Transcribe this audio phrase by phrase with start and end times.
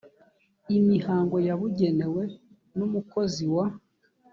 [0.77, 2.23] imihango yabugenewe
[2.77, 3.65] n umukozi wa